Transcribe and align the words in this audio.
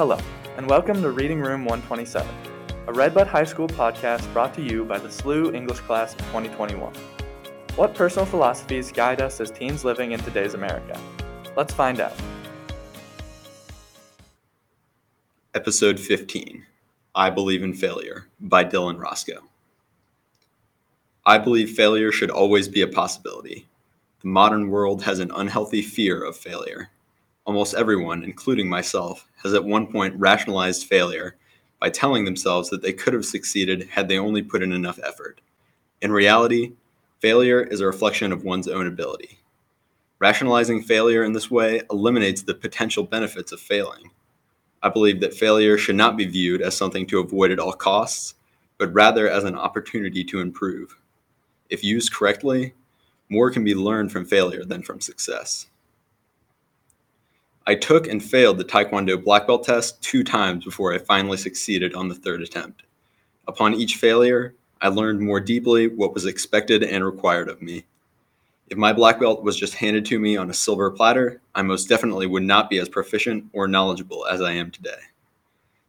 Hello, 0.00 0.18
and 0.56 0.66
welcome 0.66 1.02
to 1.02 1.10
Reading 1.10 1.42
Room 1.42 1.66
127, 1.66 2.26
a 2.86 2.92
Redbud 2.94 3.26
High 3.26 3.44
School 3.44 3.68
podcast 3.68 4.32
brought 4.32 4.54
to 4.54 4.62
you 4.62 4.82
by 4.82 4.98
the 4.98 5.08
SLU 5.08 5.54
English 5.54 5.80
class 5.80 6.14
of 6.14 6.20
2021. 6.20 6.94
What 7.76 7.94
personal 7.94 8.24
philosophies 8.24 8.90
guide 8.90 9.20
us 9.20 9.42
as 9.42 9.50
teens 9.50 9.84
living 9.84 10.12
in 10.12 10.20
today's 10.20 10.54
America? 10.54 10.98
Let's 11.54 11.74
find 11.74 12.00
out. 12.00 12.14
Episode 15.52 16.00
15 16.00 16.64
I 17.14 17.28
Believe 17.28 17.62
in 17.62 17.74
Failure 17.74 18.26
by 18.40 18.64
Dylan 18.64 18.98
Roscow. 18.98 19.42
I 21.26 21.36
believe 21.36 21.72
failure 21.72 22.10
should 22.10 22.30
always 22.30 22.68
be 22.68 22.80
a 22.80 22.88
possibility. 22.88 23.68
The 24.22 24.28
modern 24.28 24.70
world 24.70 25.02
has 25.02 25.18
an 25.18 25.30
unhealthy 25.30 25.82
fear 25.82 26.24
of 26.24 26.38
failure. 26.38 26.88
Almost 27.46 27.74
everyone, 27.74 28.22
including 28.22 28.68
myself, 28.68 29.26
has 29.42 29.54
at 29.54 29.64
one 29.64 29.86
point 29.86 30.14
rationalized 30.16 30.86
failure 30.86 31.36
by 31.80 31.90
telling 31.90 32.24
themselves 32.24 32.68
that 32.70 32.82
they 32.82 32.92
could 32.92 33.14
have 33.14 33.24
succeeded 33.24 33.88
had 33.90 34.08
they 34.08 34.18
only 34.18 34.42
put 34.42 34.62
in 34.62 34.72
enough 34.72 35.00
effort. 35.02 35.40
In 36.02 36.12
reality, 36.12 36.74
failure 37.18 37.62
is 37.62 37.80
a 37.80 37.86
reflection 37.86 38.32
of 38.32 38.44
one's 38.44 38.68
own 38.68 38.86
ability. 38.86 39.38
Rationalizing 40.18 40.82
failure 40.82 41.24
in 41.24 41.32
this 41.32 41.50
way 41.50 41.80
eliminates 41.90 42.42
the 42.42 42.54
potential 42.54 43.04
benefits 43.04 43.52
of 43.52 43.60
failing. 43.60 44.10
I 44.82 44.90
believe 44.90 45.20
that 45.20 45.34
failure 45.34 45.78
should 45.78 45.96
not 45.96 46.16
be 46.16 46.26
viewed 46.26 46.60
as 46.60 46.76
something 46.76 47.06
to 47.06 47.20
avoid 47.20 47.50
at 47.50 47.58
all 47.58 47.72
costs, 47.72 48.34
but 48.76 48.92
rather 48.92 49.28
as 49.28 49.44
an 49.44 49.56
opportunity 49.56 50.24
to 50.24 50.40
improve. 50.40 50.98
If 51.70 51.82
used 51.82 52.12
correctly, 52.12 52.74
more 53.30 53.50
can 53.50 53.64
be 53.64 53.74
learned 53.74 54.12
from 54.12 54.26
failure 54.26 54.64
than 54.64 54.82
from 54.82 55.00
success. 55.00 55.66
I 57.70 57.76
took 57.76 58.08
and 58.08 58.20
failed 58.20 58.58
the 58.58 58.64
Taekwondo 58.64 59.22
black 59.22 59.46
belt 59.46 59.62
test 59.62 60.02
two 60.02 60.24
times 60.24 60.64
before 60.64 60.92
I 60.92 60.98
finally 60.98 61.36
succeeded 61.36 61.94
on 61.94 62.08
the 62.08 62.16
third 62.16 62.42
attempt. 62.42 62.82
Upon 63.46 63.74
each 63.74 63.94
failure, 63.94 64.56
I 64.80 64.88
learned 64.88 65.20
more 65.20 65.38
deeply 65.38 65.86
what 65.86 66.12
was 66.12 66.26
expected 66.26 66.82
and 66.82 67.04
required 67.04 67.48
of 67.48 67.62
me. 67.62 67.84
If 68.70 68.76
my 68.76 68.92
black 68.92 69.20
belt 69.20 69.44
was 69.44 69.56
just 69.56 69.74
handed 69.74 70.04
to 70.06 70.18
me 70.18 70.36
on 70.36 70.50
a 70.50 70.52
silver 70.52 70.90
platter, 70.90 71.40
I 71.54 71.62
most 71.62 71.88
definitely 71.88 72.26
would 72.26 72.42
not 72.42 72.70
be 72.70 72.80
as 72.80 72.88
proficient 72.88 73.44
or 73.52 73.68
knowledgeable 73.68 74.26
as 74.26 74.40
I 74.40 74.50
am 74.50 74.72
today. 74.72 74.98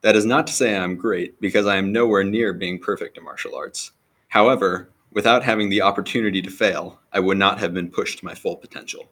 That 0.00 0.16
is 0.16 0.24
not 0.24 0.46
to 0.46 0.54
say 0.54 0.74
I 0.74 0.82
am 0.82 0.96
great, 0.96 1.38
because 1.42 1.66
I 1.66 1.76
am 1.76 1.92
nowhere 1.92 2.24
near 2.24 2.54
being 2.54 2.78
perfect 2.78 3.18
in 3.18 3.24
martial 3.24 3.54
arts. 3.54 3.92
However, 4.28 4.88
without 5.12 5.44
having 5.44 5.68
the 5.68 5.82
opportunity 5.82 6.40
to 6.40 6.50
fail, 6.50 7.00
I 7.12 7.20
would 7.20 7.36
not 7.36 7.58
have 7.58 7.74
been 7.74 7.90
pushed 7.90 8.20
to 8.20 8.24
my 8.24 8.34
full 8.34 8.56
potential. 8.56 9.10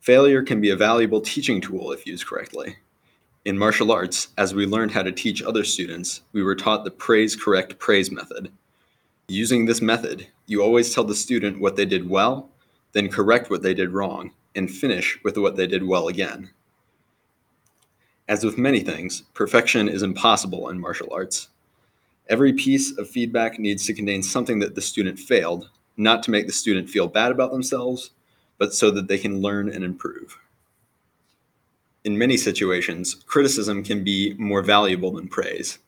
Failure 0.00 0.42
can 0.42 0.60
be 0.60 0.70
a 0.70 0.76
valuable 0.76 1.20
teaching 1.20 1.60
tool 1.60 1.92
if 1.92 2.06
used 2.06 2.26
correctly. 2.26 2.76
In 3.44 3.58
martial 3.58 3.92
arts, 3.92 4.28
as 4.36 4.54
we 4.54 4.66
learned 4.66 4.92
how 4.92 5.02
to 5.02 5.12
teach 5.12 5.42
other 5.42 5.64
students, 5.64 6.22
we 6.32 6.42
were 6.42 6.54
taught 6.54 6.84
the 6.84 6.90
praise 6.90 7.34
correct 7.34 7.78
praise 7.78 8.10
method. 8.10 8.52
Using 9.28 9.66
this 9.66 9.82
method, 9.82 10.26
you 10.46 10.62
always 10.62 10.94
tell 10.94 11.04
the 11.04 11.14
student 11.14 11.60
what 11.60 11.76
they 11.76 11.84
did 11.84 12.08
well, 12.08 12.50
then 12.92 13.08
correct 13.08 13.50
what 13.50 13.62
they 13.62 13.74
did 13.74 13.92
wrong, 13.92 14.32
and 14.54 14.70
finish 14.70 15.18
with 15.24 15.36
what 15.36 15.56
they 15.56 15.66
did 15.66 15.82
well 15.82 16.08
again. 16.08 16.50
As 18.28 18.44
with 18.44 18.58
many 18.58 18.80
things, 18.80 19.22
perfection 19.34 19.88
is 19.88 20.02
impossible 20.02 20.68
in 20.68 20.78
martial 20.78 21.12
arts. 21.12 21.48
Every 22.28 22.52
piece 22.52 22.96
of 22.98 23.08
feedback 23.08 23.58
needs 23.58 23.86
to 23.86 23.94
contain 23.94 24.22
something 24.22 24.58
that 24.58 24.74
the 24.74 24.82
student 24.82 25.18
failed, 25.18 25.70
not 25.96 26.22
to 26.24 26.30
make 26.30 26.46
the 26.46 26.52
student 26.52 26.90
feel 26.90 27.08
bad 27.08 27.32
about 27.32 27.52
themselves, 27.52 28.10
but 28.58 28.74
so 28.74 28.90
that 28.90 29.08
they 29.08 29.18
can 29.18 29.40
learn 29.40 29.68
and 29.68 29.84
improve. 29.84 30.38
In 32.04 32.18
many 32.18 32.36
situations, 32.36 33.14
criticism 33.26 33.82
can 33.82 34.04
be 34.04 34.34
more 34.38 34.62
valuable 34.62 35.12
than 35.12 35.28
praise. 35.28 35.78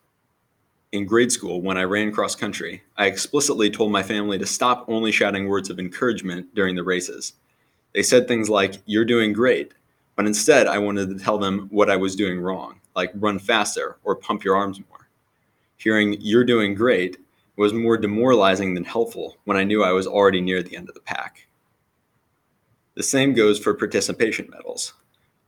In 0.91 1.05
grade 1.05 1.31
school, 1.31 1.61
when 1.61 1.77
I 1.77 1.83
ran 1.83 2.11
cross 2.11 2.35
country, 2.35 2.83
I 2.97 3.05
explicitly 3.05 3.69
told 3.69 3.91
my 3.91 4.03
family 4.03 4.37
to 4.37 4.45
stop 4.45 4.85
only 4.89 5.11
shouting 5.11 5.47
words 5.47 5.69
of 5.69 5.79
encouragement 5.79 6.53
during 6.53 6.75
the 6.75 6.83
races. 6.83 7.33
They 7.93 8.03
said 8.03 8.27
things 8.27 8.49
like, 8.49 8.81
You're 8.85 9.05
doing 9.05 9.31
great, 9.31 9.73
but 10.15 10.25
instead 10.25 10.67
I 10.67 10.79
wanted 10.79 11.09
to 11.09 11.23
tell 11.23 11.37
them 11.37 11.67
what 11.71 11.89
I 11.89 11.95
was 11.95 12.15
doing 12.15 12.41
wrong, 12.41 12.79
like 12.95 13.11
run 13.15 13.39
faster 13.39 13.97
or 14.03 14.15
pump 14.15 14.43
your 14.43 14.57
arms 14.57 14.79
more. 14.89 15.07
Hearing, 15.77 16.17
You're 16.19 16.43
doing 16.43 16.75
great, 16.75 17.17
was 17.55 17.73
more 17.73 17.97
demoralizing 17.97 18.73
than 18.73 18.83
helpful 18.83 19.37
when 19.45 19.55
I 19.55 19.63
knew 19.63 19.83
I 19.83 19.91
was 19.91 20.07
already 20.07 20.41
near 20.41 20.61
the 20.61 20.75
end 20.75 20.89
of 20.89 20.95
the 20.95 21.01
pack. 21.01 21.47
The 22.95 23.03
same 23.03 23.33
goes 23.33 23.59
for 23.59 23.73
participation 23.73 24.49
medals. 24.49 24.93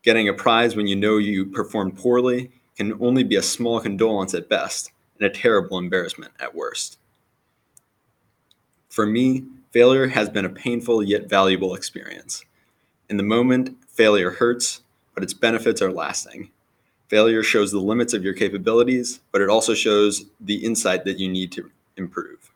Getting 0.02 0.28
a 0.30 0.34
prize 0.34 0.76
when 0.76 0.88
you 0.88 0.96
know 0.96 1.18
you 1.18 1.46
performed 1.46 1.98
poorly 1.98 2.52
can 2.78 2.94
only 3.02 3.24
be 3.24 3.36
a 3.36 3.42
small 3.42 3.80
condolence 3.80 4.34
at 4.34 4.50
best 4.50 4.92
and 5.20 5.28
a 5.28 5.34
terrible 5.34 5.78
embarrassment 5.78 6.34
at 6.40 6.56
worst. 6.56 6.98
For 8.90 9.06
me, 9.06 9.44
failure 9.72 10.08
has 10.08 10.30
been 10.30 10.46
a 10.46 10.50
painful 10.50 11.04
yet 11.04 11.30
valuable 11.30 11.76
experience. 11.76 12.46
In 13.10 13.18
the 13.18 13.24
moment, 13.24 13.76
failure 13.88 14.32
hurts, 14.32 14.82
but 15.14 15.24
its 15.24 15.34
benefits 15.34 15.82
are 15.82 15.92
lasting. 15.92 16.52
Failure 17.10 17.44
shows 17.44 17.72
the 17.72 17.80
limits 17.80 18.14
of 18.14 18.24
your 18.24 18.34
capabilities, 18.34 19.20
but 19.32 19.42
it 19.42 19.50
also 19.50 19.74
shows 19.74 20.26
the 20.40 20.64
insight 20.66 21.06
that 21.06 21.20
you 21.20 21.30
need 21.30 21.52
to 21.52 21.70
improve. 21.98 22.52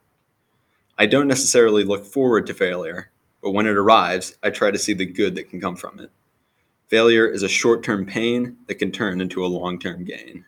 I 0.98 1.06
don't 1.06 1.28
necessarily 1.28 1.84
look 1.84 2.06
forward 2.06 2.48
to 2.48 2.54
failure, 2.54 3.12
but 3.47 3.53
when 3.53 3.66
it 3.66 3.78
arrives, 3.78 4.35
I 4.44 4.50
try 4.50 4.72
to 4.72 4.78
see 4.78 4.94
the 4.94 5.06
good 5.06 5.35
that 5.35 5.50
can 5.50 5.62
come 5.62 5.78
from 5.78 6.02
it. 6.02 6.12
Failure 6.90 7.25
is 7.25 7.44
a 7.44 7.47
short 7.47 7.81
term 7.81 8.06
pain 8.06 8.58
that 8.68 8.75
can 8.75 8.91
turn 8.91 9.22
into 9.22 9.46
a 9.46 9.47
long 9.47 9.80
term 9.80 10.03
gain. 10.03 10.44